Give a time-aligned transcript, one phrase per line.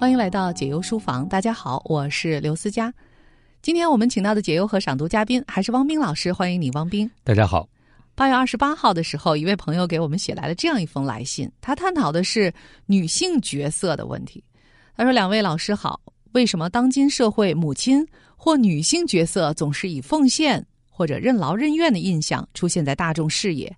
[0.00, 2.94] 欢迎来到解忧书房，大家好，我是刘思佳。
[3.60, 7.10] 今天我们请到的解忧和赏读嘉宾还是汪冰老师，欢迎你，汪冰。
[7.24, 7.68] 大家好。
[8.14, 12.54] 八月二十八号的时候，一位朋友给我们写来了这样一封来信，他探讨的是
[12.86, 14.42] 女性角色的问题。
[14.96, 18.06] 他说：“两位老师好，为什么当今社会母亲
[18.36, 23.76] 或女性角色总是以奉献或者任劳任怨的印象出现在大众视野？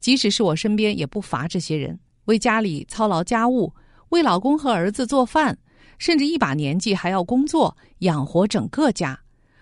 [0.00, 3.72] 即使是我身边，也不乏这些人，为家里操劳家务。”
[4.12, 5.58] 为老公和儿子做饭，
[5.96, 9.18] 甚至一把年纪还要工作养活整个家，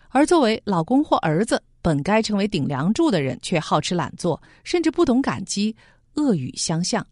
[0.09, 5.77] 而作为老公或儿子本该成为顶梁柱的人，却好吃懒做，甚至不懂感激，
[6.15, 7.07] 恶语相向。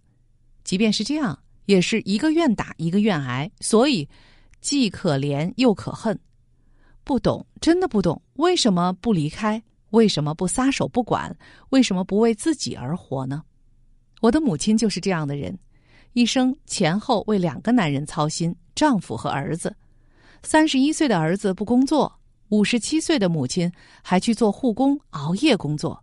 [0.65, 4.09] 即便是这样，也是一个愿打一个愿挨，所以
[4.61, 6.19] 既可怜又可恨。
[7.05, 9.63] 不懂，真的不懂，为什么不离开？
[9.91, 11.35] 为什么不撒手不管？
[11.71, 13.45] 为什么不为自己而活呢？
[14.23, 15.57] 我的母亲就是这样的人。
[16.19, 19.73] 一生前后为两个男人操心，丈夫和儿子。
[20.43, 22.13] 三十一岁的儿子不工作，
[22.49, 23.71] 五十七岁的母亲
[24.03, 26.03] 还去做护工，熬夜工作。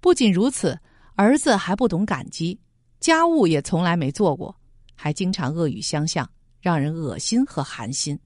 [0.00, 0.80] 不仅如此，
[1.14, 2.58] 儿子还不懂感激，
[3.00, 4.56] 家务也从来没做过，
[4.94, 6.26] 还经常恶语相向，
[6.62, 8.18] 让人恶心和寒心。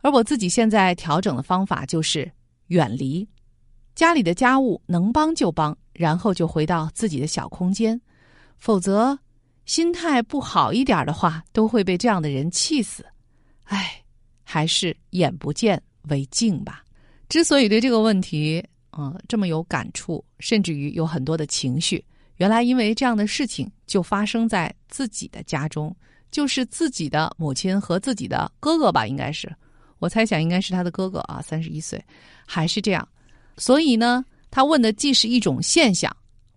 [0.00, 2.32] 而我自己现在调整的方法就是
[2.68, 3.28] 远离
[3.94, 8.00] 家里的家务，能帮就帮，然后就回到自己的小空间，
[8.56, 9.18] 否则。
[9.70, 13.06] 心态不好一点的话，都会被这样的人气死。
[13.62, 14.02] 唉，
[14.42, 16.82] 还是眼不见为净吧。
[17.28, 22.04] 之所以对这个问题啊这么有感触，甚至于有很多的情绪，
[22.38, 25.94] 原来因为这样的事情就发生在自己的家中，
[26.32, 29.48] 就是自己的母亲和自己的哥哥吧，应该是，
[30.00, 32.04] 我猜想应该是他的哥哥啊，三十一岁，
[32.44, 33.08] 还是这样。
[33.56, 36.12] 所以呢，他问的既是一种现象。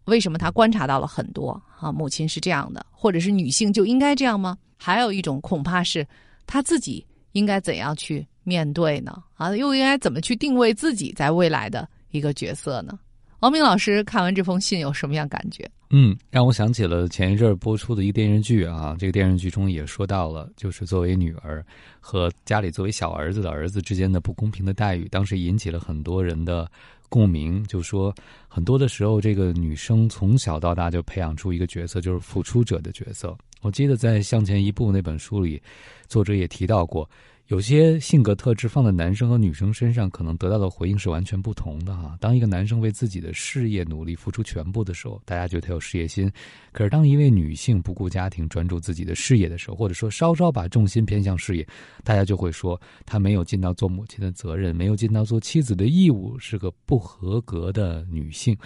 [0.06, 1.92] 为什么他观察到了很多啊？
[1.92, 4.58] 母亲是这样的，或者是女性就应该这样吗？
[4.78, 6.06] 还有一种恐怕是
[6.46, 9.24] 他自己应该怎样去面对呢？
[9.36, 13.00] 啊，又应该怎么去定位自己在未来的一个角色呢？
[13.40, 15.70] 王明老师看完这封信有什么样感觉？
[15.90, 21.66] 嗯，让我想起了前一阵播出的一个电视剧啊，这个电视剧中也说到了，就是作为女儿
[22.00, 26.70] 和家里作为小儿子的儿子之间的不公平的待遇，当时引起了很多人的。
[27.14, 28.12] 共鸣就说，
[28.48, 33.38] 很多的时候，这个女生从小到大就培养出一个角色，就是付出者的角色。
[33.62, 35.62] 我记得在《向前一步》那本书里，
[36.08, 37.08] 作者也提到过。
[37.48, 42.18] 有些性格特质放在男生和女生身上，可能得到的回应是完全不同的哈。
[42.22, 46.30] 当一个男生为自己的事业努力付出全部的时候，大家觉得他有事业心；
[46.72, 51.68] 可是当一位女性不顾家庭专注自己的事业的时候，或者说稍稍把重心偏向事业，
[52.02, 58.58] 大家就会说她没有尽到做母亲的责任，没有尽到做妻子的义务，是个不合格的女性。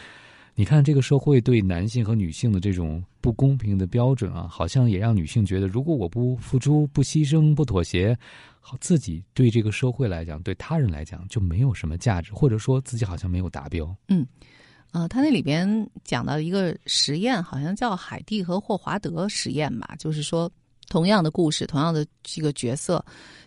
[0.53, 8.17] 你看，这个社会对男性和女性的这种不公平的标准啊，好像也让女性觉得，如果我不付出、不牺牲、不妥协，
[8.81, 13.95] 自己对这个社会来讲，对他人来讲就没有什么价值，或者说自己好像没有达标。
[14.07, 14.25] 嗯，
[14.91, 20.51] 呃，他那里边讲到一个实验，好像叫海蒂和霍华德实验吧，就是说
[20.89, 23.03] 同样的故事，同样的这个角色，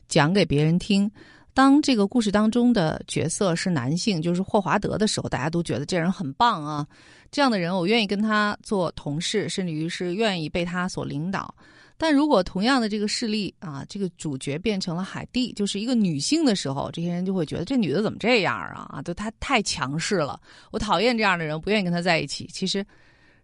[0.08, 1.10] 讲给别人听。
[1.52, 6.86] 当这个故事当中的角色是男性，就是霍华德的时候，大家都觉得这人很棒啊，
[7.32, 11.52] 这样的人我愿意跟他做同事，甚至于是愿意被他所领导。
[12.00, 18.88] 但如果同样的这个事例啊，这个主角变成了海蒂，就是一个女性的时候，这些人就会觉得这女的怎么这样啊？
[18.88, 20.40] 啊，就她太强势了，
[20.70, 22.48] 我讨厌这样的人，不愿意跟她在一起。
[22.50, 22.82] 其实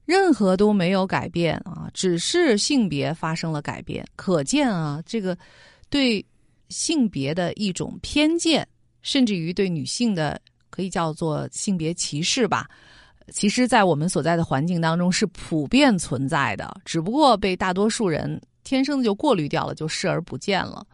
[0.07, 4.03] 任何都没有改变啊，只是性别发生了改变。
[4.17, 5.37] 可见啊，这个
[5.91, 6.25] 对。
[6.69, 8.67] 性别的一种偏见，
[9.01, 10.37] 甚至于对女性的
[10.69, 12.69] 可以叫做性别歧视吧，
[13.33, 20.87] 其实，在我们所在的环境当中是普遍存在的，只不过被大多数人天生的就过滤掉了，就视而不见了。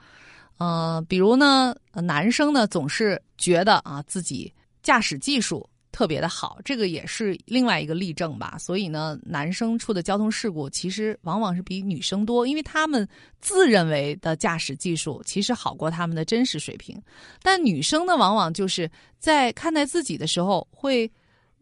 [0.59, 5.69] 呃，比如呢，男生呢总是觉得啊自己驾驶技术。
[5.94, 8.56] 特别的好，这个也是另外一个例证吧。
[8.59, 13.06] 所以呢，男生出的交通事故其实往往是比女生多，因为他们
[13.43, 16.99] 自认为的驾驶技术其实好过他们的真实水平。
[17.43, 21.06] 但女生呢，往往就是在看待自己的时候，会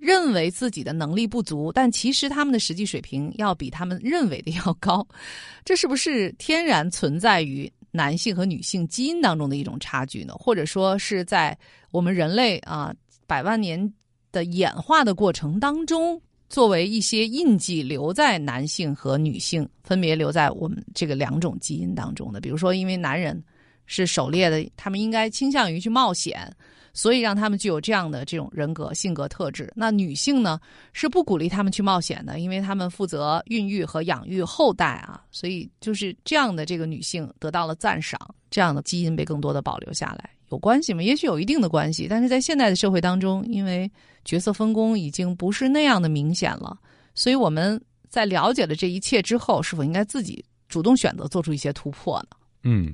[0.01, 5.07] 认为自己的能力不足，但其实他们的实际水平要比他们认为的要高。
[5.65, 10.35] 这是不是天然存在于男性和女性基因当中的一种差距呢？
[10.35, 11.57] 或者说是在
[11.91, 12.95] 我们人类啊
[13.27, 13.93] 百万年？
[14.33, 22.41] 的演化的过程当中，作为一些印记留在男性和女性分别留在我们这个两种基因当中的。
[22.41, 23.43] 比如说，因为男人
[23.87, 26.49] 是狩猎的，他们应该倾向于去冒险，
[26.93, 29.73] 所以让他们具有这样的这种人格性格特质。
[29.75, 30.61] 那女性呢，
[30.93, 38.19] 是不鼓励他们去冒险的，因为他们负责孕育和养育后代啊，所以就是这样的这个女性得到了赞赏。
[38.51, 41.01] 这样的基因被更多的保留下来，有关系吗？
[41.01, 43.89] 也许有一定的关系，但是在现代的社会当中，因为
[44.25, 46.77] 角色分工已经不是那样的明显了，
[47.15, 52.37] 所以我们在了解了这一切之后，是否应该自己主动选择做出一些突破呢？
[52.65, 52.93] 嗯。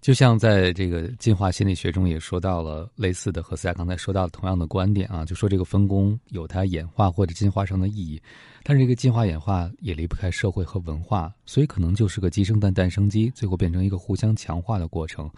[0.00, 8.22] 就像在这个进化心理学中也说到了类似的，和思佳刚才说到同样的观点啊，就说这个分工有它演化或者进化上的意义，
[8.62, 15.28] 但是这个进化演化也离不开社会和文化，所以可能就是个鸡生蛋，蛋生鸡，最后变成一个互相强化的过程。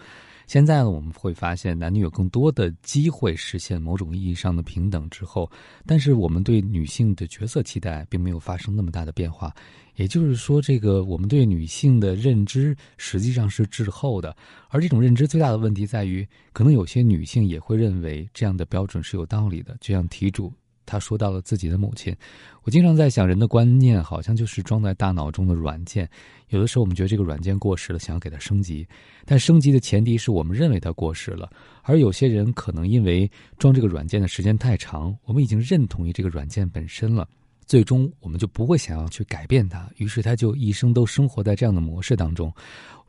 [0.51, 5.49] 现在呢，我们会发现男女有更多的机会实现某种意义上的平等之后，
[5.87, 9.55] 但是我们对女性的角色期待并没有发生那么大的变化。
[9.95, 14.37] 也就是说，这个我们对女性的认知实际上是滞后的，
[14.71, 20.53] 而这种认知最大的问题在于，可能有些女性也会认为这样的标准是有道理的，就像题主。
[20.91, 22.13] 他说到了自己的母亲，
[22.65, 26.09] 我经常在想，人的观念好像就是装在大脑中的软件，
[26.49, 28.85] 有的时候我们觉得这个软件过时了，想要给它升级，
[29.25, 31.49] 但升级的前提是我们认为它过时了，
[31.85, 37.29] 而有些人可能因为装这个软件的时间太长，我们已经认同于这个软件本身了。
[37.71, 42.53] 最终，我们就不会想要去改变它，于是他就一生都生活在这样的模式当中。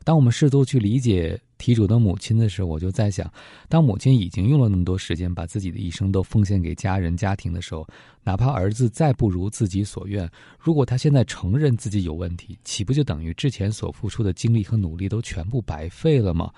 [0.03, 3.27] 当我们试图去理解题主的母亲的时候，我就在想，
[3.67, 7.87] 当母亲已经用了那么多时间，把自己的一生都奉献给家人、家庭的时候，
[8.23, 10.29] 哪怕儿子再不如自己所愿，
[10.59, 16.51] 如果他现在承认自己有问题，岂不就等于之前所付出的精力和努力都全部白费了吗？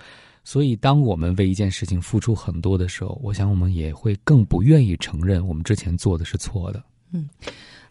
[0.44, 6.84] 所以，当我们为一件事情付出很多的时候，我想我们也会更不愿意承认我们之前做的是错的。
[7.12, 7.26] 嗯。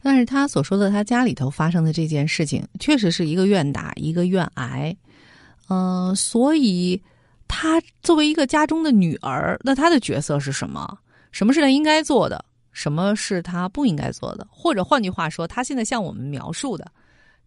[0.04, 4.96] 但是他所说的他家里头发生的这件事情，确实是一个愿打一个愿挨，
[5.70, 7.02] 嗯，所以
[7.48, 11.00] 他作为一个家中的女儿，那他的角色是什么？
[11.32, 12.44] 什么是他应该做的？
[12.74, 14.46] 什么是他不应该做的？
[14.52, 16.92] 或者换句话说，他现在向我们描述的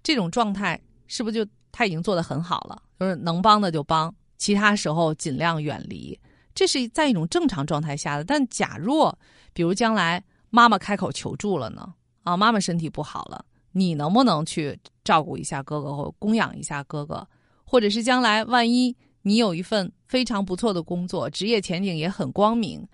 [0.02, 2.80] 这种状态，是不是就他已经做得很好了？
[2.98, 6.18] 就是能帮的就帮，其他时候尽量远离。
[6.54, 8.24] 这是在一种正常状态下的。
[8.24, 9.16] 但假若
[9.52, 11.92] 比如将来妈妈开口求助了呢？
[12.26, 17.24] 啊，妈妈身体不好了，你能不能去照顾一下哥哥或供养一下哥哥？
[17.64, 22.84] 或者是将来万一你有一份非常不错的工作，职业前景也很光明，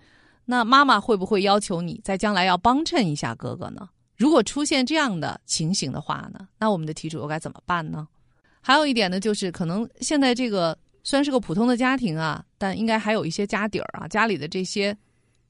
[0.45, 3.89] 那妈妈会不会要求你在将来要帮衬一下哥哥呢？
[4.15, 8.07] 如果出现这样的情形的话呢，那我们的题主又该怎么办呢？
[8.61, 14.95] 还有一点呢，就是可能现在这个虽然是个普通的家庭啊，但应该还有一些家底儿啊，家里的这些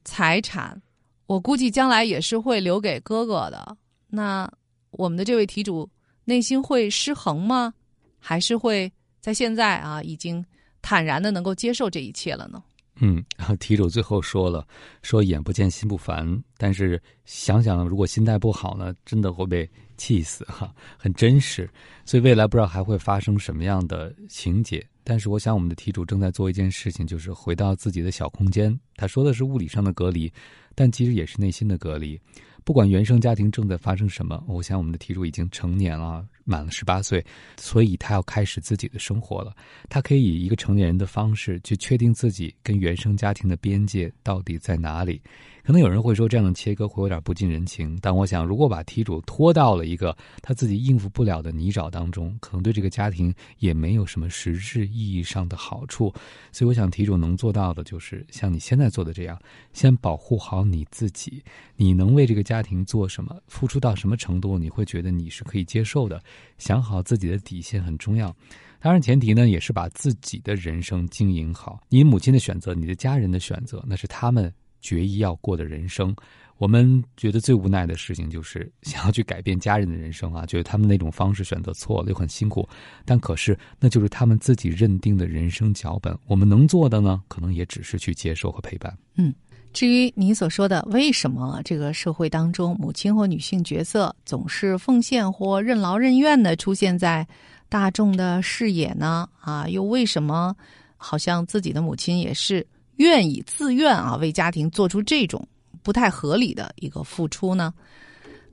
[0.04, 0.80] 财产。
[1.26, 3.76] 我估计将来也是会留给哥哥的。
[4.08, 4.50] 那
[4.90, 5.88] 我们的这位题主
[6.24, 7.72] 内心会失衡吗？
[8.18, 8.90] 还是会
[9.20, 10.44] 在现在啊，已经
[10.80, 12.62] 坦然的能够接受这一切了呢？
[13.00, 13.24] 嗯，
[13.58, 14.66] 题主最后说了，
[15.02, 16.42] 说眼不见心不烦。
[16.56, 21.68] 但是想想，如果心态不好呢，真的会被气死哈， 很真实。
[22.04, 24.86] 所以未来不知道还会发生什么样的情节。
[25.02, 28.78] 但是我想，我们的题主正在做一件事情，就是回到自己的小空间。
[28.96, 30.32] 他说的是物理上的隔离。
[30.76, 32.20] 但其实也是内心的隔离，
[32.64, 37.24] 不管原生家庭正在发生什么，我想我们的题主已经成年了，满了十八岁，
[37.56, 39.54] 所以他要开始自己的生活了。
[39.88, 45.20] 他可以以一个成年人的方式去确定自己跟原生家庭的边界到底在哪里。
[45.64, 56.12] 可能有人会说这样的切割会有点不近人情，但我想，如果把题主拖到了一个他自己应付不了的泥沼当中，可能对这个家庭也没有什么实质意义上的好处。
[56.52, 59.40] 所以，我想题主能做到的就是像你现在做的这样，
[59.72, 61.42] 先保护好你自己。
[61.76, 66.22] 你能为这个家庭做什么，付出到什么程度，你会觉得你是可以接受的。
[66.58, 68.34] 想好自己的底线很重要，
[68.80, 71.80] 当然前提呢，也是把自己的人生经营好。
[71.88, 74.52] 你母亲的选择，你的家人的选择，那是他们。
[74.80, 76.14] 决意要过的人生，
[76.58, 82.68] 我们觉得最无奈的事情就是想要去改变家人的人生啊，觉得他们那种方式选择错了，又很辛苦。
[83.02, 88.94] 但可是那就是他们自己认定的人生脚本，我们能做的呢，可能也只是去接受和陪伴。
[89.14, 89.34] 嗯，
[89.74, 97.26] 至于你所说的为什么这个社会当中母亲或女性角色总是奉献或任劳任怨的出现在
[97.68, 99.28] 大众的视野呢？
[99.40, 100.54] 啊，又为什么
[100.96, 102.64] 好像自己的母亲也是？
[102.96, 105.44] 愿意自愿啊，为家庭做出这种
[105.82, 107.74] 不太合理的一个付出呢？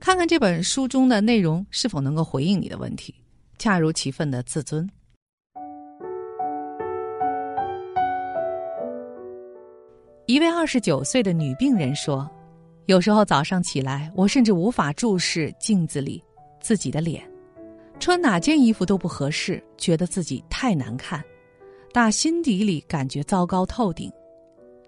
[0.00, 3.14] 看看这本书中的内容是否能够回应你的问题，
[3.58, 4.90] 恰如其分的自尊。
[10.32, 12.26] 一位二十九岁的女病人说
[12.88, 16.24] ：“有时候早上起来，我甚至无法注视镜子里
[16.58, 17.22] 自己的脸，
[18.00, 21.22] 穿哪件衣服都不合适，觉得自己太难看，
[21.92, 24.10] 打心底里感觉糟糕透顶。”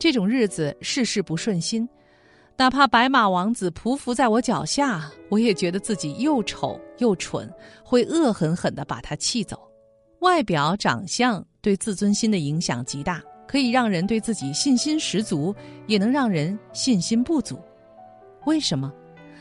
[0.01, 1.87] 这种日子事事不顺心，
[2.57, 7.47] 哪怕白马王子匍匐在我脚下，我也觉得自己又丑又蠢，
[7.85, 9.61] 会恶狠狠地把他气走。
[10.21, 15.55] 外表长相对自尊心的影响极大，可以让人对自己信心十足，
[15.87, 17.59] 也能让人信心不足。
[18.47, 18.93] 为什么？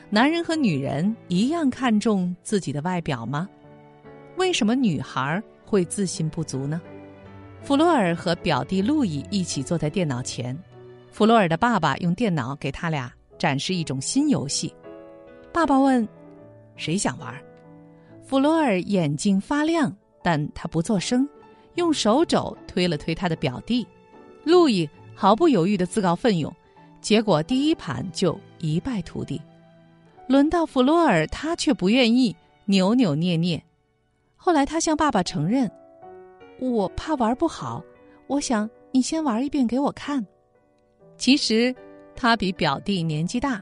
[0.09, 3.49] 男人和女人一样看重自己的外表吗？
[4.37, 6.81] 为什么女孩会自信不足呢？
[7.61, 10.57] 弗洛尔和表弟路易一起坐在电脑前，
[11.11, 14.73] 弗洛尔的爸爸用电脑给他俩展示一种新游戏。
[15.51, 16.07] 爸爸问
[16.75, 17.33] ：“谁想玩？”
[18.23, 21.27] 弗洛尔眼睛发亮，但他不作声，
[21.75, 23.87] 用手肘推了推他的表弟。
[24.43, 26.53] 路易毫不犹豫的自告奋勇，
[27.01, 29.41] 结果第一盘就一败涂地。
[30.27, 32.35] 轮到弗洛尔，他却不愿意，
[32.65, 33.61] 扭扭捏捏。
[34.35, 35.69] 后来他向爸爸承认
[36.59, 37.83] ：“我怕玩不好，
[38.27, 40.25] 我想你先玩一遍给我看。”
[41.17, 41.73] 其实
[42.15, 43.61] 他比表弟年纪大，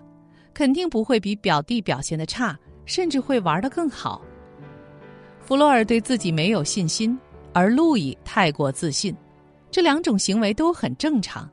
[0.53, 4.21] 肯定不会比表弟表现的差，甚至会玩得更好。
[5.39, 7.17] 弗洛尔对自己没有信心，
[7.53, 9.15] 而路易太过自信，
[9.71, 11.49] 这两种行为都很正常。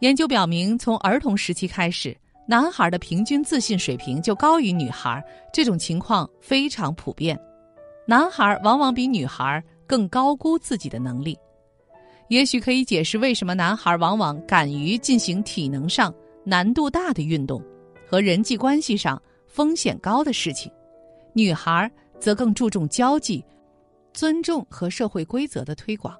[0.00, 2.16] 研究表明，从儿童时期开始，
[2.48, 7.38] 男孩的平均自信水平就高于女孩，这种情况非常普遍。
[8.06, 11.38] 男孩往往比女孩更高估自己的能力，
[12.28, 16.12] 也许可以解释为什么男孩往往敢于进行体能上
[16.44, 17.62] 难度大的运动
[18.06, 20.70] 和人际关系上风险高的事情，
[21.32, 23.42] 女孩则更注重交际、
[24.12, 26.14] 尊重和社会规则的推广。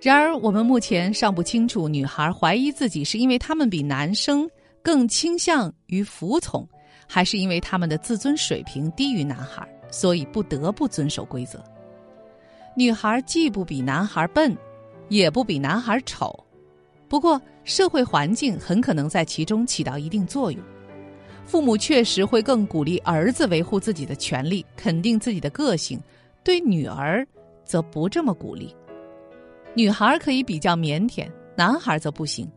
[0.00, 4.48] 然而，我们目前尚不清楚女孩怀疑自己是因为她们比男生
[4.82, 6.66] 更倾向于服从，
[7.06, 9.66] 还是因为他们的自尊水平低于男孩。
[9.92, 11.60] 所以不得不遵守规则。
[12.76, 14.56] 女孩既不比男孩笨，
[15.08, 16.32] 也不比男孩丑，
[17.08, 20.62] 不过社会环境很可能在其中起到一定作用。
[21.44, 25.98] 父母确实会更鼓励儿子维护自己的权利，肯定自己的个性；
[26.44, 27.26] 对女儿，
[27.64, 28.72] 则不这么鼓励。
[29.74, 32.50] 女孩可以比较腼腆，男孩则不行。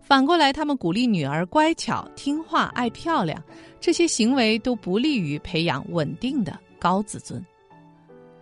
[0.00, 3.42] 反过来，他们鼓励女儿乖巧听话、爱漂亮，
[3.80, 6.58] 这些行为都不利于培养稳定的。
[6.78, 7.44] 高自尊，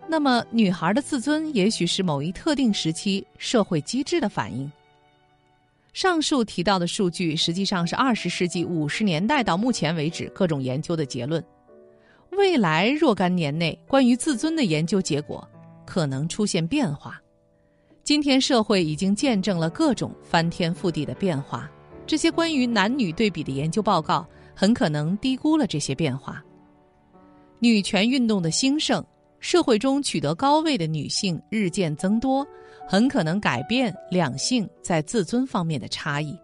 [0.06, 4.70] 那么女孩的自尊也许是某一特定时期社会机制的反应。
[5.92, 11.44] 上述提到的数据实际上是二十世纪五十年代到目前为止各种研究的结论。
[12.30, 15.44] 未来若干年内，关于自尊的研究结果
[15.84, 17.20] 可能出现变化。
[18.08, 21.70] 今天社会已经见证了各种翻天覆地的变化，
[22.06, 26.42] 这些关于男女对比的研究报告很可能低估了这些变化。
[27.58, 29.04] 女权运动的兴盛，
[29.40, 32.42] 社会中取得高位的女性日渐增多，
[32.88, 36.34] 很可能改变两性在自尊方面的差异。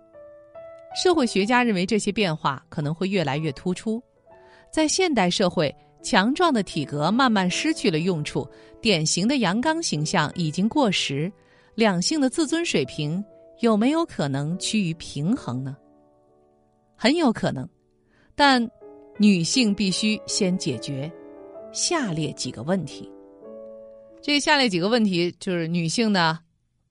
[0.95, 4.03] 社会学家认为，这些变化可能会越来越突出。
[4.71, 8.47] 在现代社会，强壮的体格慢慢失去了用处，
[8.83, 11.33] 典型的阳刚形象已经过时，
[11.75, 13.25] 两性的自尊水平
[13.61, 15.77] 有没有可能趋于平衡呢？
[16.97, 17.69] 很有可能，
[18.35, 18.69] 但。
[19.17, 21.09] 女性必须先解决
[21.73, 23.09] 下列几个问题。
[24.21, 26.37] 这下列几个问题就是女性的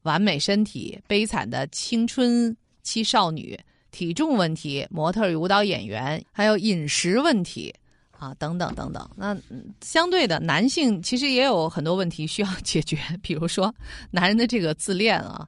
[0.04, 3.60] 完美身体、悲惨的青春期少女、
[3.92, 7.76] 体重问题、模特与舞蹈演员，还有饮食问题
[8.24, 9.10] 啊，等等等等。
[9.16, 9.38] 那
[9.82, 13.74] 相对的，男性其实也有很多问题需要解决， 比如说
[14.12, 15.48] 男人的这个自恋啊，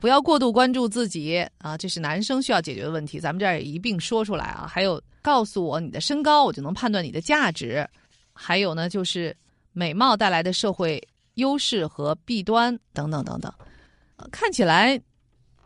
[0.00, 3.20] 不要过度关注自己啊，这是男生需要解决的问题。
[3.20, 5.02] 咱们这儿也一并说出来啊，还有。
[5.26, 7.84] 告诉我你的身高，我就能判断你的价值。
[8.32, 9.36] 还有呢，就是
[9.72, 11.02] 美貌带来的社会
[11.34, 13.52] 优势和弊端等等等等。
[14.30, 14.96] 看起来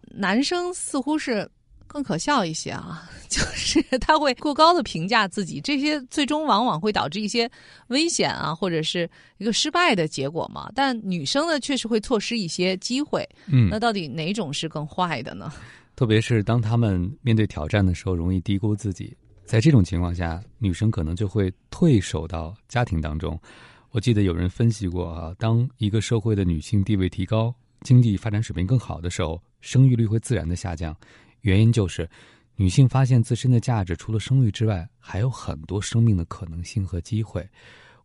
[0.04, 1.46] 男生似乎是
[1.92, 7.50] 更可笑一些啊， 就是他会过高的评价自己，这些最终往往会导致一些
[7.88, 10.70] 危险啊，或者是一个失败的结果嘛。
[10.72, 13.28] 但女生呢，确实会错失一些机会。
[13.48, 15.52] 嗯，那到底哪种是更坏的呢？
[15.96, 19.12] 特别是当他们面对挑战的时候，容易低估自己。
[19.44, 23.36] 在这种情况下，女生可能就会退守到家庭当中。
[23.90, 30.96] 我记得有人分析过啊，当一个社会的女性地位提高、经济发展水平更好的时候，生育率会自然的下降。
[31.42, 32.08] 原因就是
[32.56, 37.48] 女性发现自身的价值除了生育之外，还有很多生命的可能性和机会。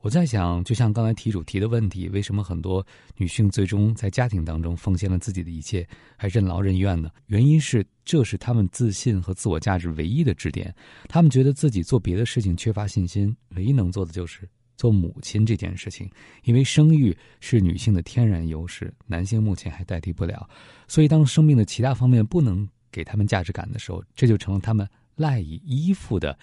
[0.01, 2.85] 我在想，就像刚才题主提的问题，为什么很多
[3.17, 7.09] 女性最终在家庭当中奉献了自己的一切，还任劳任怨呢？
[7.25, 10.71] 原因是这是她们自信和自我价值唯一的支点。
[11.09, 16.07] 她们觉得自己做别的事情缺乏信心，唯一能做的就是做母亲这件事情。
[16.43, 20.47] 因为生育是女性的天然优势，男性目前还代替不了。
[20.87, 26.37] 所以，当生命的其他方面不能给他们价值感的时候，这就成了他们赖以依附的。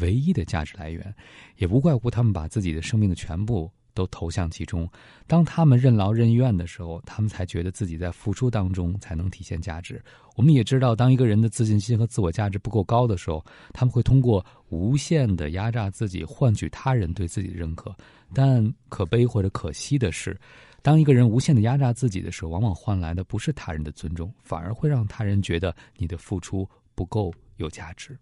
[0.00, 1.14] 唯一的价值来源，
[1.56, 4.86] 也无怪乎他们把自己的生命的全部都投向其中。
[5.26, 9.98] 当他们任劳任怨的时候，他们才觉得自己在付出当中才能体现价值。
[10.34, 17.96] 我们也知道，当一个人的自信心和自我价值不够高的时候，他们会通过无限的压榨自己，换取他人对自己的认可。
[18.34, 20.38] 但可悲或者可惜的是，
[20.86, 26.64] 当一个人无限的压榨自己的时候，往往换来的不是他人的尊重，反而会让他人觉得你的付出
[26.94, 28.16] 不够有价值。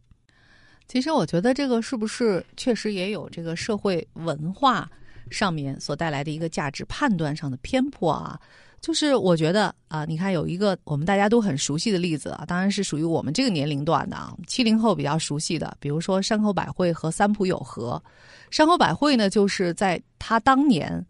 [0.89, 4.91] 其实，我觉得这个是不是确实也有这个社会文化
[5.31, 8.41] 上面所带来的一个价值判断上的偏颇啊？
[8.81, 18.03] 就是我觉得啊，你看有一个我们大家都很熟悉的例子啊，当然是属于我们这个年龄段的啊，七零后比较熟悉的，比如说山口百惠和三浦友和。
[18.51, 21.05] 山口百惠呢，就是在他当年。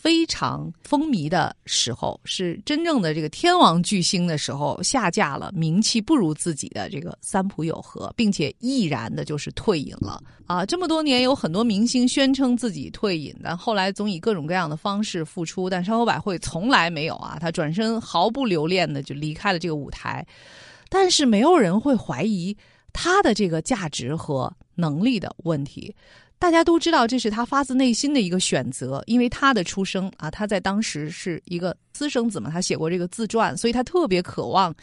[0.00, 10.64] 非常风靡的时候，是真正的这个天王巨星的时候，下架了名气不如自己的这个三浦友和，并且毅然的就是退隐了啊！
[10.64, 20.26] 这么多年，有很多明星宣称自己退隐，但后来总以各种各样的方式复出，但山口百惠从来没有啊，他转身毫不留恋的就离开了这个舞台，
[20.88, 22.56] 但是没有人会怀疑
[22.94, 25.94] 他的这个价值和能力的问题。
[26.40, 34.74] 大家都知道这是他发自内心的一个选择，因为他的出生啊，他在当时是一个私生子嘛，他写过这个自传，所以他特别渴望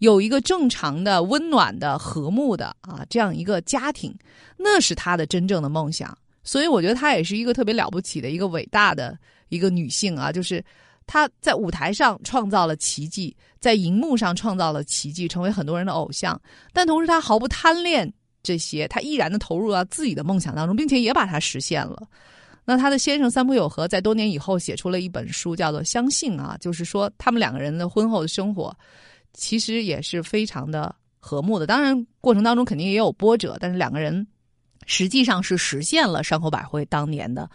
[0.00, 4.12] 有一个正常的、温暖的、和睦的啊这样一个家庭，
[4.56, 6.18] 那是他的真正的梦想。
[6.42, 9.16] 所以我觉得她也是一个特别了不起的一个伟大的
[9.50, 10.62] 一个女性啊，就是
[11.06, 16.38] 她在舞台上创造了奇迹，在荧幕上创造了奇迹，成为很多人的偶像，
[16.72, 18.12] 但同时她毫不贪恋。
[18.44, 22.06] 这些，他毅然的投入到自己的梦想当中，并且也把它实现了。
[22.64, 28.74] 那他的先生三浦友和在多年以后写出了一本书，叫做《相信》啊，就是说他们两个人的婚后的生活
[29.32, 31.66] 其实也是非常的和睦的。
[31.66, 34.26] 当然，过程当中肯定也有波折，但是两个人
[34.86, 37.50] 实际上是实现了山口百惠当年的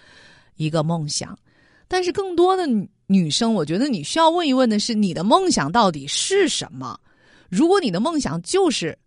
[0.58, 1.38] 一个梦想。
[1.88, 2.68] 但是，更多的
[3.08, 7.00] 女生，我觉得你需要问一问的是，你的梦想到底是什么？
[7.50, 8.98] 如果你的梦想就是……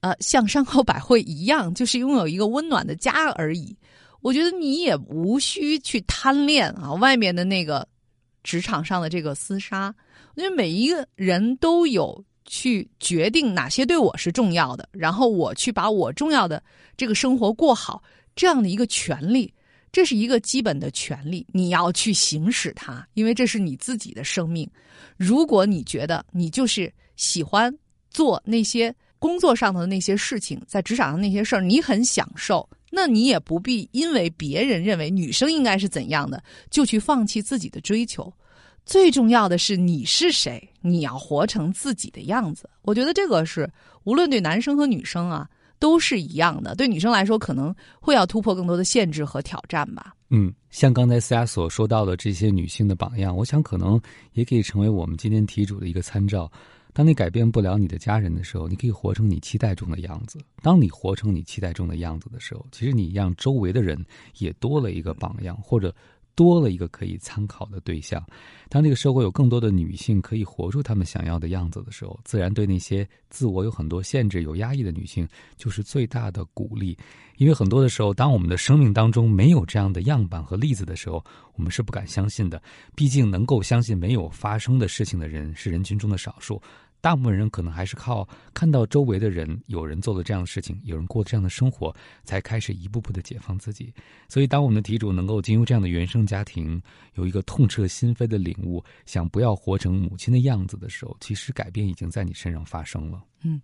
[0.00, 3.76] 呃，像山口百惠一样，就是拥有一个温暖的家而已。
[4.20, 7.86] 我觉得你也无需去贪恋啊，外面的那个
[8.44, 9.92] 职场上的这个厮杀。
[10.34, 16.62] 我觉得每一个人都有去决定哪些对我是重要的，然后我去把我重要的
[16.96, 18.00] 这个生活过好
[18.36, 19.52] 这样的一个权利，
[19.90, 24.68] 这是一个基本的权利，你要去行使它，因为这是你自己的生命。
[25.16, 27.76] 如果你觉得你就是喜欢
[28.10, 28.94] 做那些。
[29.18, 38.32] 工作上的那些事情，在职场上那些事儿，你很享受，那你也不必因为别人认为女生应该是怎样的，就去放弃自己的追求。
[38.86, 42.70] 最重要的是你是谁，你要活成自己的样子。
[42.82, 43.70] 我觉得这个是
[44.04, 45.46] 无论对男生和女生啊
[45.78, 46.74] 都是一样的。
[46.74, 50.14] 对女生来说，可能会要突破更多的限制和挑战吧。
[50.30, 54.00] 嗯，像刚才思雅所说到的这些女性的榜样，我想可能
[54.32, 56.50] 也可以成为我们今天题主的一个参照。
[56.98, 60.40] 当你改变不了你的家人的时候，你可以活成你期待中的样子。
[60.62, 64.04] 当你活成你期待中的样子的时候，其实你让周围的人
[64.38, 65.94] 也多了一个榜样，或者。
[66.34, 68.24] 多了一个可以参考的对象。
[68.68, 76.96] 当这个社会有更多的女性可以活出她们想要的样子的时候，自然对那些自我有很多限制、有压抑的女性就是最大的鼓励。
[77.38, 81.24] 因为很多的时候，当我们的生命当中没有这样的样板和例子的时候，
[81.56, 82.62] 我们是不敢相信的。
[82.94, 86.62] 毕竟，能够相信没有发生的事情的人是人群中的少数。
[87.00, 93.92] 大部分人可能还是靠看到周围的人有人做了这样的事情，有人过这样的生活，才开始一步步的解放自己。
[94.28, 96.82] 所以，当我们的题主能够进入这样的原生家庭，
[97.14, 103.22] 有一个痛彻心扉的领悟，想不要活成母亲的样子的时候，其实改变已经在你身上发生了。
[103.42, 103.60] 嗯，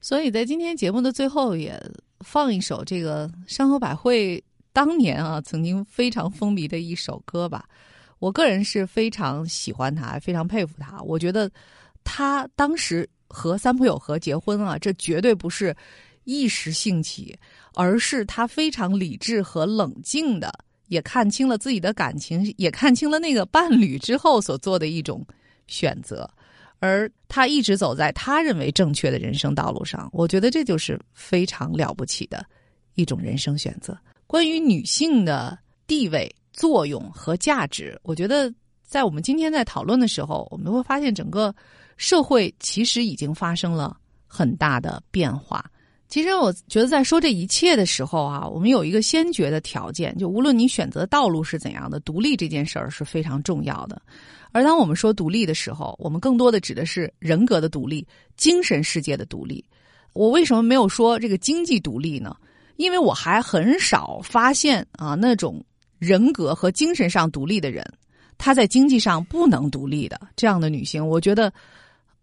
[0.00, 1.80] 所以在今天节目的最后，也
[2.20, 7.64] 放一首这个山河百惠当年啊曾经非常风靡的一首歌吧。
[8.18, 11.00] 我个人是非常喜欢他，非常佩服他。
[11.02, 11.48] 我觉得。
[12.12, 15.72] 他当时和三浦友和结婚啊，这绝对不是
[16.24, 17.38] 一时兴起，
[17.74, 20.52] 而是他非常理智和冷静的，
[20.88, 25.24] 也看清了自己的感情，也看清了那个伴侣之后所做的一种
[25.68, 26.28] 选择，
[26.80, 30.10] 而他一直走在他认为正确的人生道路上。
[30.12, 32.44] 我觉得这就是非常了不起的
[32.94, 33.96] 一种人生选择。
[34.26, 41.54] 关于女性的地位、作用和价值，我觉得在我们今天在讨论的时候，我们会发现整个。
[42.00, 43.94] 社会其实已经发生了
[44.26, 45.62] 很大的变化。
[46.08, 54.00] 其实我觉得，在说这一切的时候啊，我们有一个先决的条件，就无论你选择道路是怎样的，独立这件事儿是非常重要的。
[54.50, 59.62] 而当我们说独立的时候，我们更多的指的是人格的独立、精神世界的独立。
[60.14, 62.34] 我为什么没有说这个经济独立呢？
[62.76, 65.62] 因为我还很少发现啊那种
[65.98, 67.84] 人格和精神上独立的人，
[68.38, 71.52] 她在经济上不能独立的这样的女性，我觉得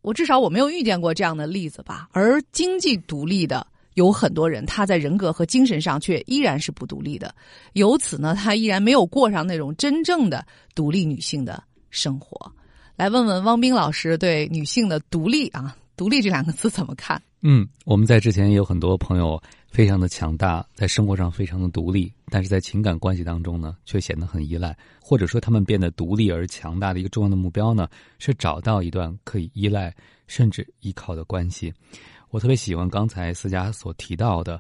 [0.01, 2.07] 我至少我没有遇见过这样的例子吧。
[2.11, 7.33] 而经济独立的有很多人，他在人格和精神上却依然是不独立的，
[7.73, 12.51] 由此呢，他依然没有过上那种真正的独立女性的生活。
[12.95, 17.21] 来问问汪冰老师对女性的独立啊，独立这两个字怎么看？
[17.41, 19.39] 嗯，我们在之前也有很多朋友
[19.77, 27.87] 非常的强大，在生活上非常的独立，但是在情感关系当中呢，却显得很依赖，或者说他们变得独立而强大的一个重要的目标呢，
[28.17, 31.71] 是找到一段可以依赖甚至依靠的关系。
[32.31, 34.59] 我特别喜欢刚才思佳所提到的，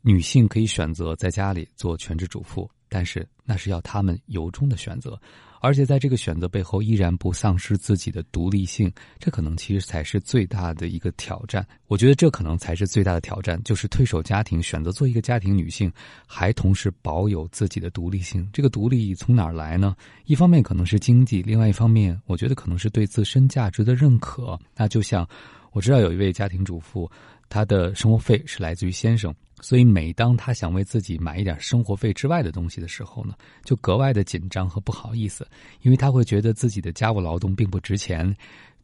[0.00, 5.20] 女性可以选择在家里做全职主妇，但是那是要她们由衷的选择。
[5.60, 11.66] 而且在这个选择背后，依然不丧失自己的独立性，这可能其实才是最大的一个挑战。
[11.86, 15.92] 我觉得这可能才是最大的挑战，就是退守家庭，选择做一个家庭女性，
[16.26, 18.48] 还同时保有自己的独立性。
[18.52, 19.96] 这个独立从哪儿来呢？
[20.26, 24.58] 一方面可能是经济，另外一方面，我觉得可能是对自身价值的认可。
[24.76, 25.28] 那就像
[25.72, 27.10] 我知道有一位家庭主妇，
[27.48, 29.34] 她的生活费是来自于先生。
[29.60, 35.46] 所以，每当他想为自己买一点生活费之外的东西的时候呢，就格外的紧张和不好意思，
[35.82, 38.36] 因为他会觉得自己的家务劳动并不值钱，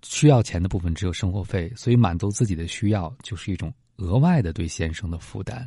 [0.02, 3.72] 需要钱的部分只有生活费，所以满足自己的需要就是一种。
[4.02, 5.66] 额外的对先生的负担，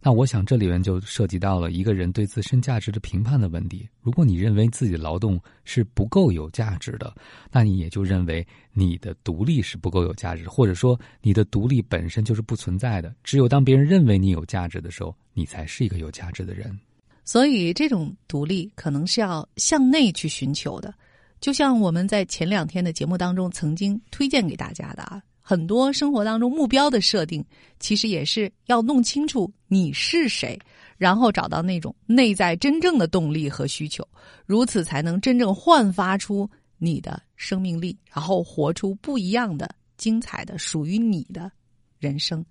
[0.00, 3.86] 那我想这里面就涉及到了一个人对自身价值的评判的问题。
[4.00, 7.14] 如果你认为自己的劳动是不够有价值的，
[7.52, 13.14] 那你也就认为你的独立是不够有价值，或者说你的独立本身就是不存在的。
[13.22, 16.78] 只有当别人认为你有价值的时候，你才是一个有价值的人。
[17.24, 20.94] 所以，这种独立可能是要向内去寻求的，
[21.40, 25.22] 就像我们在前两天的节目当中曾经推荐给大家的啊。
[25.46, 27.44] 很多生活当中目标的设定，
[27.78, 30.58] 其实也是要弄清楚你是谁，
[30.96, 34.02] 然后找到那种内在真正的动力和需求，
[34.46, 41.52] 如此才能真正焕发出你的生命力，然后活出不一样的、精彩的、属于你的
[41.98, 42.42] 人生。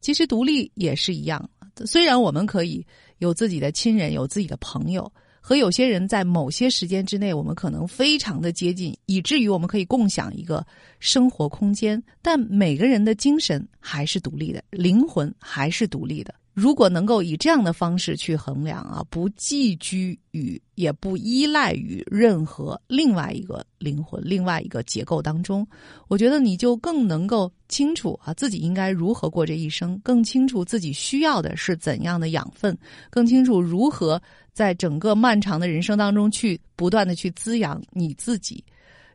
[0.00, 1.50] 其实独立也是一样，
[1.84, 2.86] 虽然我们可以
[3.18, 5.12] 有自己的亲人，有自己的朋友。
[5.48, 10.66] 和有些人在某些时间之内，我们可能非常的接近，以至于我们可以共享一个
[10.98, 12.02] 生活空间。
[12.20, 16.34] 但每个人的精神还是独立的，灵魂还是独立的。
[16.56, 25.66] 如果能够以这样的方式去衡量啊，不寄居于，也不依赖于任何另外一个灵魂、另外一个结构当中，
[26.08, 32.74] 我觉得你就更能够清楚啊自己应该如何过这一生，更清楚自己需要的是怎样的养分，
[33.10, 34.18] 更清楚如何
[34.54, 38.64] 在整个漫长的人生当中去不断的去滋养你自己。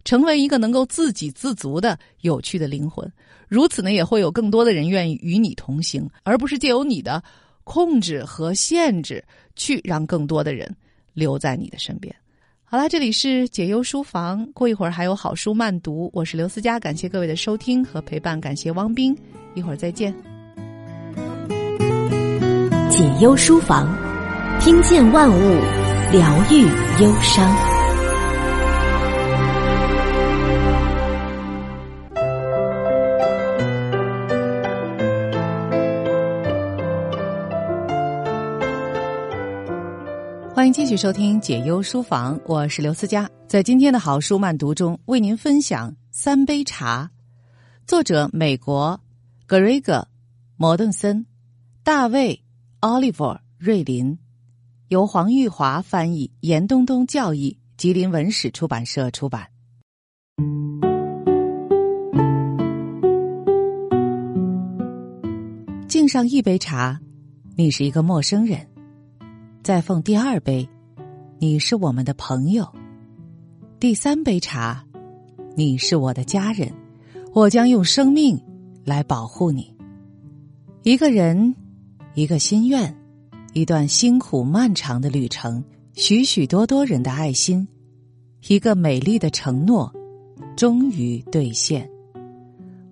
[0.03, 3.11] 成为一个能够自给自足的有趣的灵魂，
[3.51, 7.21] 如此呢，也会有更多的人愿意与你同行，而不是借由你的
[7.65, 9.21] 控制和限制
[9.57, 10.73] 去让更多的人
[11.13, 12.15] 留在你的身边。
[12.63, 19.13] 好了，这里是解忧书房，过一会儿还有好书慢读，我是刘思佳，感谢各位的收听和陪伴，感谢汪斌，
[19.53, 20.15] 一会儿再见。
[22.89, 23.93] 解忧书房，
[24.61, 25.59] 听见万物，
[26.13, 26.61] 疗愈
[27.03, 27.80] 忧伤。
[40.71, 43.29] 继续收听解忧书房，我是刘思佳。
[43.45, 47.11] 在今天的好书慢读中，为您分享《三杯茶》，
[47.85, 48.97] 作者美国
[49.45, 49.95] 格瑞格·
[50.55, 51.25] 摩顿森，
[51.83, 52.35] 大卫·
[52.79, 53.25] 奥利弗·
[53.57, 54.17] 瑞林，
[54.87, 59.47] 由黄玉华翻译，严冬冬教译，吉林文史出版社出版。
[65.89, 66.97] 敬上一杯茶，
[67.57, 68.70] 你是一个陌生人。
[69.63, 70.67] 再奉第二杯，
[71.37, 72.65] 你是我们的朋友；
[73.79, 74.83] 第三杯茶，
[75.55, 76.73] 你是我的家人。
[77.31, 78.41] 我将用生命
[78.83, 79.71] 来保护你。
[80.81, 81.55] 一个人，
[82.15, 82.93] 一个心愿，
[83.53, 87.67] 一段辛苦漫长的旅程，许许多多人的爱心，
[88.47, 89.93] 一个美丽的承诺，
[90.57, 91.87] 终于兑现。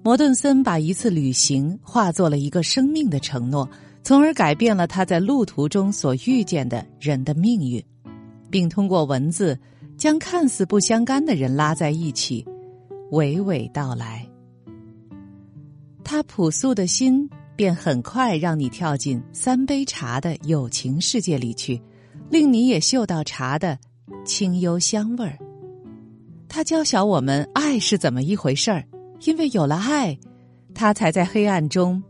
[0.03, 3.67] 摩顿森把一次旅行化作了一个生命的承诺。
[4.03, 7.83] 从而改变了他在路途中所遇见的人的命运，
[8.49, 9.57] 并通过文字
[9.97, 12.43] 将看似不相干的人拉在一起，
[13.11, 14.27] 娓娓道来。
[16.03, 21.79] 他朴素的心便很快让你跳进三杯茶的友情世界里去，
[22.31, 23.77] 令你也嗅到茶的
[24.25, 25.37] 清幽香味儿。
[26.47, 28.83] 他教晓我们爱是怎么一回事儿，
[29.25, 30.17] 因为有了爱，
[30.73, 32.01] 他才在黑暗中。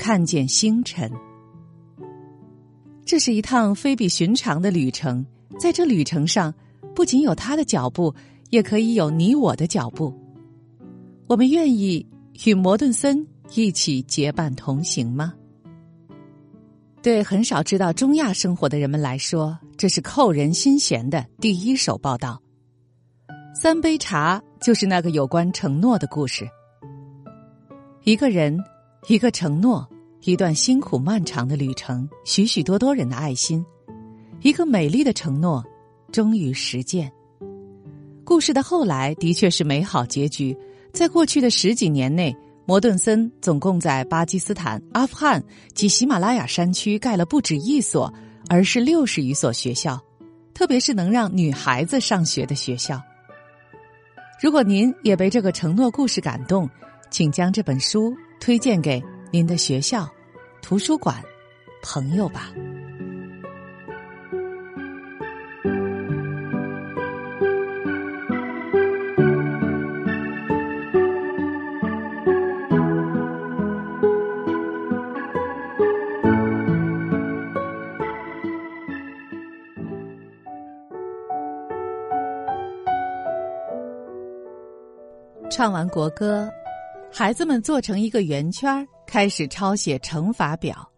[0.00, 1.12] 看见星辰，
[3.04, 5.22] 这是一趟非比寻常的旅程，
[5.58, 6.54] 在这旅程上，
[6.94, 8.14] 不仅有他的脚步，
[8.48, 10.10] 也可以有你我的脚步。
[11.26, 12.04] 我们愿意
[12.46, 15.34] 与摩顿森一起结伴同行吗？
[17.02, 22.40] 对很少知道中亚生活的人们来说，这是扣人心弦的第一手报道。
[23.54, 26.48] 三杯茶就是那个有关承诺的故事。
[28.04, 28.58] 一个人，
[29.06, 29.88] 一个承诺，
[30.22, 33.64] 一段辛苦漫长的旅程，许许多多人的爱心，
[34.42, 35.64] 一个美丽的承诺，
[36.12, 37.10] 终于实践。
[38.24, 40.56] 故事的后来的确是美好结局。
[40.92, 42.36] 在过去的十几年内，
[42.66, 48.12] 摩顿森总共在巴基斯坦、阿富汗及喜马拉雅山区盖了不止一所，
[48.48, 49.98] 而是六十余所学校，
[50.52, 53.00] 特别是能让女孩子上学的学校。
[54.42, 56.68] 如果您也被这个承诺故事感动，
[57.10, 60.08] 请将这本书推荐给您的学校、
[60.62, 61.22] 图书馆、
[61.82, 62.50] 朋友吧。
[85.50, 86.50] 唱完国歌，
[87.12, 90.88] 孩子们做成一个圆圈，开始抄写乘法表。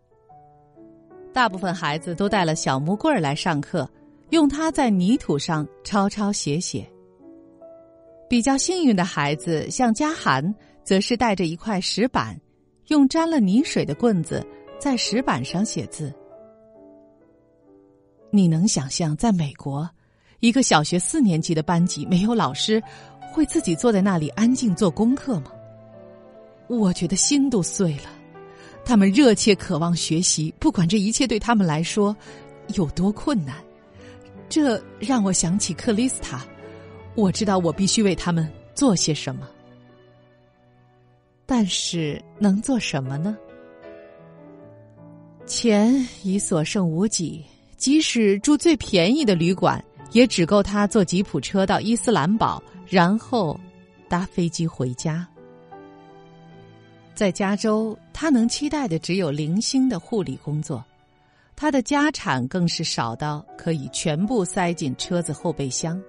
[1.32, 3.88] 大部分孩子都带了小木棍来上课，
[4.28, 6.86] 用它在泥土上抄抄写写。
[8.28, 12.38] 比较幸运的孩子，像嘉涵，则是带着一块石板，
[12.88, 14.46] 用沾了泥水的棍子
[14.78, 16.12] 在石板上写字。
[18.30, 19.88] 你能想象，在美国，
[20.40, 22.82] 一个小学四年级的班级没有老师？
[23.32, 25.50] 会自己坐在那里安静做功课吗？
[26.68, 28.10] 我觉得心都碎了。
[28.84, 32.16] 他们热切渴望学习，不管这一切对他们来说
[32.74, 33.56] 有多困难。
[34.48, 36.44] 这让我想起克里斯塔。
[37.14, 39.46] 我知道我必须为他们做些什么，
[41.44, 43.36] 但是能做什么呢？
[45.46, 47.44] 钱已所剩无几，
[47.76, 52.62] 即使住最便宜的旅馆，也只够他坐吉普车到伊斯兰堡。
[52.88, 53.58] 然后，
[54.08, 55.28] 搭飞机回家。
[57.14, 60.84] 在加州，他能期待的只有零星的护理工作，
[61.54, 66.00] 他的家产更是少到可以全部塞进车子后备箱。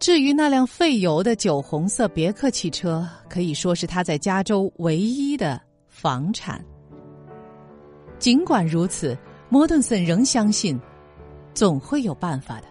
[0.00, 6.62] 至于那辆费油的酒红色别克汽车，可以说是他在加州唯一的房产。
[8.18, 9.16] 尽管如此，
[9.48, 10.78] 摩顿森仍相信，
[11.54, 12.66] 总会有办法的。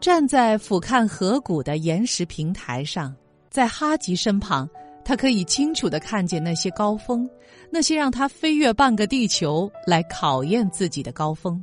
[0.00, 3.14] 站在俯瞰河谷的岩石平台上，
[3.50, 4.68] 在哈吉身旁，
[5.04, 7.28] 他可以清楚的看见那些高峰，
[7.70, 11.62] 那些让他飞越半个地球来考验自己的高峰。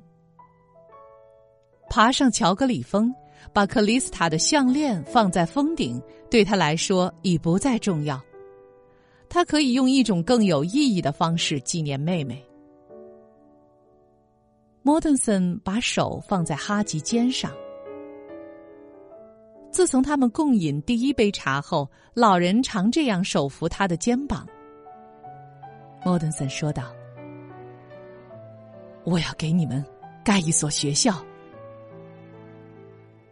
[1.89, 3.13] 爬上乔格里峰，
[3.53, 8.19] 把克里斯塔的项链放在峰顶，对他来说已不再重要。
[9.29, 12.43] 他可以用一种更有意义的方式纪念妹妹。
[14.81, 17.51] 莫顿森把手放在哈吉肩上。
[19.75, 24.47] 自从他们共饮第一杯茶后，老人常这样手扶他的肩膀。
[26.05, 26.95] 莫顿森说道
[29.03, 29.83] ：“我要给你们
[30.23, 31.21] 盖一所学校。”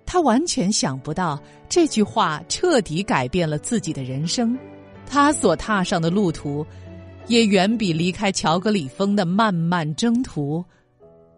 [0.05, 4.59] 他完全想不到这句话彻底改变了自己的人生，
[5.05, 6.65] 他所踏上的路途，
[7.27, 10.61] 也远比离开乔格里峰的漫漫征途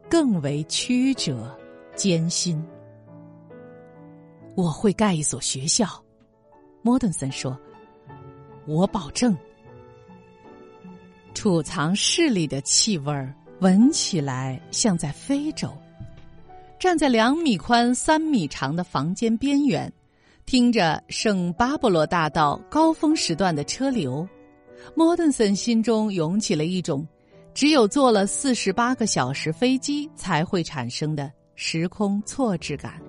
[0.09, 1.55] 更为曲折
[1.93, 2.59] 艰辛。
[4.55, 5.87] 我会盖一所学校，
[6.81, 7.57] 莫顿森说
[8.65, 9.35] ：“我保证。”
[11.35, 13.13] 储藏室里的气味
[13.59, 15.69] 闻起来像在非洲。
[16.79, 19.91] 站在两米宽、三米长的房间边缘，
[20.45, 24.27] 听着圣巴勃罗大道高峰时段的车流，
[24.93, 27.05] 莫顿森心中涌起了一种
[27.53, 33.01] 只有坐了四十八个小时飞机才会产生的时空错置感。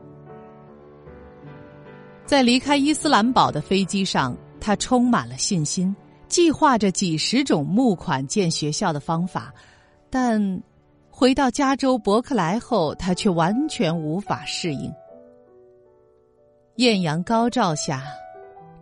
[2.26, 5.94] 在离开伊斯兰堡的飞机上，他充满了信心，
[6.26, 9.54] 计划着几十种募款建学校的方法。
[10.10, 10.60] 但
[11.08, 14.92] 回到加州伯克莱后，他却完全无法适应。
[16.76, 18.02] 艳阳高照下，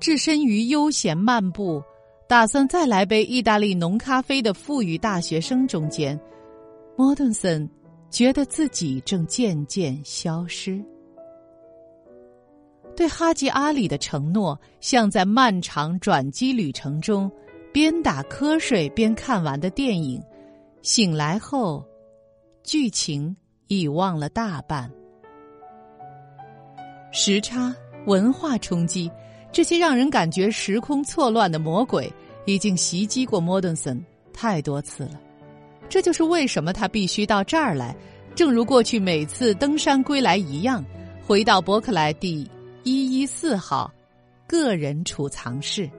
[0.00, 1.82] 置身于悠闲漫步、
[2.26, 6.18] 打算再来杯意大利浓咖啡的富裕大学生中间，
[6.96, 7.68] 莫顿森
[8.08, 10.82] 觉得自己正渐渐消失。
[12.96, 17.30] 对哈吉阿里的承诺，像在漫长转机旅程中
[17.72, 20.22] 边打瞌睡边看完的电影，
[20.82, 21.84] 醒来后
[22.62, 24.90] 剧情已忘了大半。
[27.10, 27.74] 时差、
[28.06, 29.10] 文化冲击，
[29.52, 32.12] 这些让人感觉时空错乱的魔鬼，
[32.44, 34.00] 已经袭击过莫顿森
[34.32, 35.20] 太多次了。
[35.88, 37.94] 这就是为什么他必须到这儿来，
[38.34, 40.84] 正如过去每次登山归来一样，
[41.24, 42.48] 回到伯克莱第
[43.26, 43.92] 四号
[44.46, 45.90] 个人储藏室。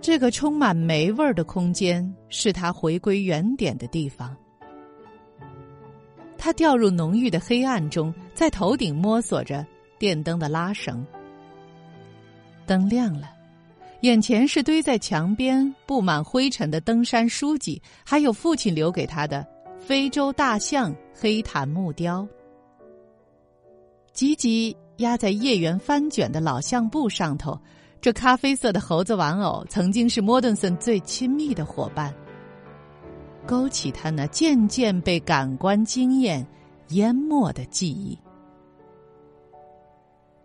[0.00, 4.36] 这个充满霉味儿的空间是他回归原点的地方。
[6.38, 9.66] 他掉入浓郁的黑暗中，在头顶摸索着
[9.98, 11.06] 电灯的拉绳。
[12.64, 13.30] 灯亮了，
[14.00, 19.46] 眼前是堆在墙边布满灰尘的登山书籍，还有父亲留给他的
[19.78, 22.26] 非洲大象黑檀木雕。
[24.14, 27.58] 吉吉压在叶缘翻卷的老相簿上头。
[28.00, 32.14] 这咖啡色的猴子玩偶曾经是莫顿森最亲密的伙伴，
[33.46, 36.46] 勾起他那渐渐被感官经验
[36.88, 38.18] 淹没的记忆。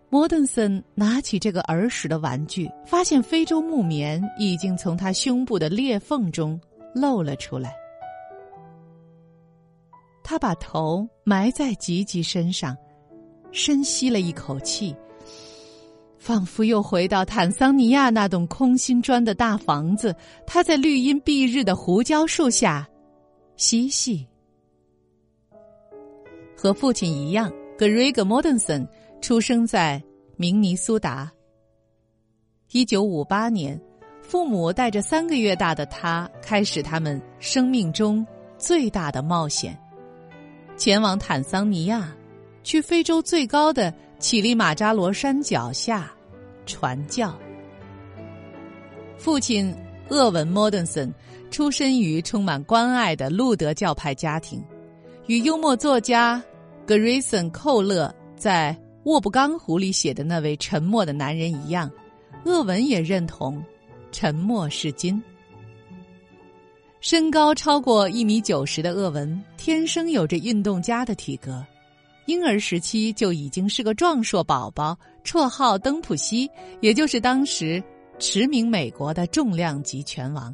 [0.10, 6.60] 莫顿森拿起这个儿时的玩具，发现非洲木棉已经从他胸部的裂缝中
[6.94, 7.74] 露了出来。
[10.24, 12.76] 他把头埋在吉吉身上，
[13.56, 14.94] 深吸了一口气。
[16.20, 20.15] 仿佛又回到坦桑尼亚那栋空心砖的大房子，
[20.46, 22.88] 他在绿荫蔽日的胡椒树下
[23.58, 24.28] 嬉戏。
[26.58, 28.88] 和父亲一样，格瑞格·莫顿森
[29.22, 30.02] 出生在
[30.36, 31.32] 明尼苏达。
[32.72, 33.80] 一九五八年，
[34.20, 38.26] 父母带着三个月大的他，开始他们生命中
[38.58, 39.80] 最大的冒险，
[40.76, 42.12] 前往坦桑尼亚，
[42.65, 46.12] 去非洲最高的乞力马扎罗山脚下。
[46.65, 47.32] 传教。
[49.19, 49.71] 父亲
[50.10, 51.13] 厄文·莫顿森
[51.51, 54.63] 出身于充满关爱的路德教派家庭，
[55.28, 56.43] 与幽默作家
[56.88, 61.89] 格瑞森·寇勒在《沃布冈湖》里写的那位沉默的男人一样，
[62.45, 63.63] 厄文也认同
[64.12, 65.21] “沉默是金”。
[66.99, 71.63] 身高超过一米九十的厄文，天生有着运动家的体格。
[72.25, 76.49] 婴儿时期就已经是个壮硕宝宝，绰号“登普西”，
[76.81, 77.83] 也就是当时
[78.17, 80.53] 驰名美国的重量级拳王。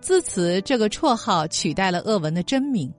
[0.00, 2.92] 自此，这个绰号取代了厄文的真名。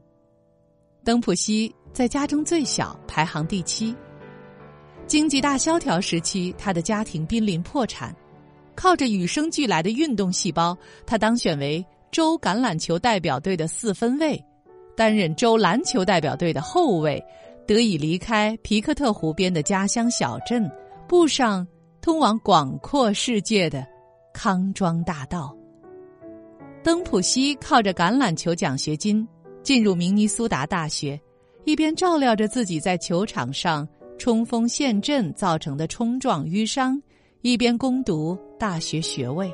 [1.03, 3.95] 登普西在家中最小，排行第七。
[5.05, 8.15] 经济大萧条时期，他的家庭濒临破产，
[8.75, 14.41] 靠着与生俱来的运动细胞，他当选为州橄榄球代表队的四分卫。
[14.97, 17.23] 担任州篮球代表队的后卫，
[17.67, 20.67] 得以离开皮克特湖边的家乡小镇，
[21.07, 21.65] 步上
[22.01, 23.86] 通往广阔世界的
[24.33, 25.55] 康庄大道。
[26.83, 29.27] 登普西靠着橄榄球奖学金
[29.62, 31.19] 进入明尼苏达大学，
[31.63, 36.99] 一边照料着自己在球场上冲锋陷阵造成的冲撞淤伤，
[37.41, 39.53] 一边攻读大学学位。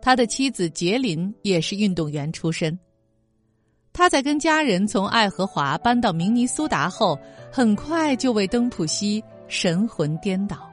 [0.00, 2.76] 他的妻子杰林也是运动员出身。
[3.92, 7.18] 他在跟家人从爱荷华搬到明尼苏达后，
[7.50, 10.68] 很快就为登普西神魂颠倒。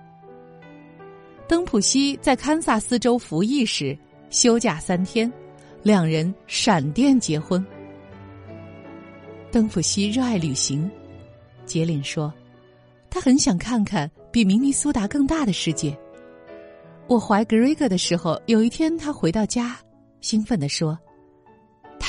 [1.48, 3.98] 登普西在堪萨斯州服役时
[4.30, 5.32] 休假三天，
[5.84, 7.66] 两人闪电结婚。
[9.52, 10.90] 登普西热爱旅行，
[11.66, 12.32] 杰林说，
[13.10, 15.98] 他很想看看比明尼苏达更大的世界。
[17.08, 19.76] 我怀格瑞格的时候，有一天他回到家，
[20.22, 20.98] 兴奋地说。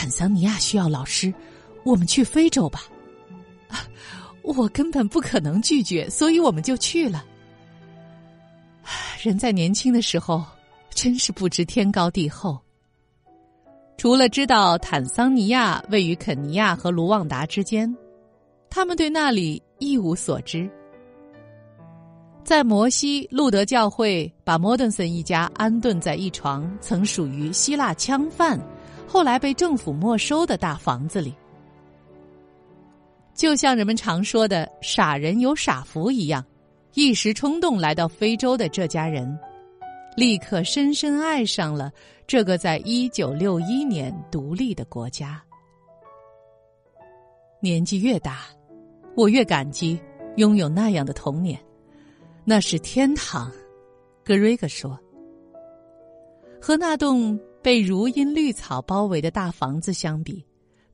[0.01, 1.31] 坦桑尼亚需要老师，
[1.85, 2.85] 我们去非洲吧。
[4.41, 7.23] 我根本不可能拒绝，所以我们就去了。
[9.23, 10.43] 人在年轻的时候，
[10.89, 12.59] 真是不知天高地厚。
[13.99, 17.95] 除了知道坦桑尼亚位于肯尼亚和卢旺达之间，
[18.71, 20.67] 他们对那里一无所知。
[22.43, 28.59] 在摩西路德教会把莫顿森一家安顿在一床曾属于希腊枪贩。
[29.13, 31.35] 后来被政府没收的大房子里，
[33.35, 36.45] 就像人们常说的“傻人有傻福”一样，
[36.95, 39.37] 一时冲动来到非洲的这家人，
[40.17, 41.91] 立刻深深爱上了
[42.25, 45.43] 这个在一九六一年独立的国家。
[47.59, 48.43] 年纪越大，
[49.17, 50.01] 我越感激
[50.37, 51.59] 拥有那样的童年，
[52.45, 53.51] 那是天堂。
[54.25, 54.97] 格瑞格说
[56.63, 60.45] ：“和那栋。”被如茵绿草包围的大房子相比，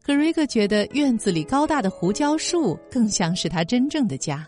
[0.02, 4.46] 格瑞格觉得院子里高大的胡椒树更像是他真正的家。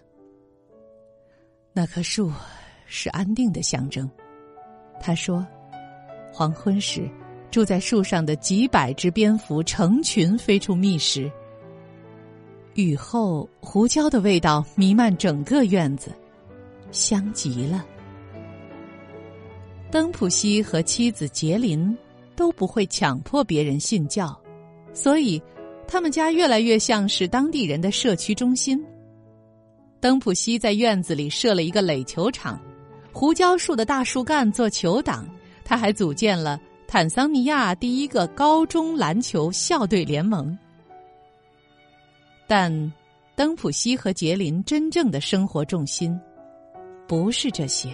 [1.72, 2.32] 那棵树
[2.86, 4.10] 是安定的象征，
[5.00, 5.46] 他说
[6.32, 7.08] ：“黄昏时，
[7.50, 11.30] 住在树上的几百只蝙蝠成群飞出觅食。
[12.74, 16.10] 雨后，胡椒的味道弥漫整个院子，
[16.90, 17.84] 香极了。
[19.90, 21.96] 登普西和妻子杰林
[22.38, 24.40] 都不会强迫别人信教，
[24.92, 25.42] 所以
[25.88, 28.80] 他们家越来越像是当地人的社区中心。
[29.98, 32.56] 登普西在院子里设了一个垒球场，
[33.12, 35.28] 胡椒树的大树干做球挡，
[35.64, 40.56] 他还组建了坦桑尼亚第一个高中篮球校队联盟。
[42.46, 42.92] 但
[43.34, 46.16] 登普西和杰林真正的生活重心
[47.08, 47.92] 不是这些。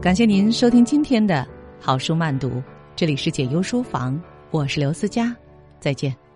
[0.00, 1.46] 感谢您收听今天的
[1.78, 2.50] 好书慢读，
[2.96, 4.18] 这里是解忧书房，
[4.50, 5.36] 我是刘思佳，
[5.78, 6.29] 再见。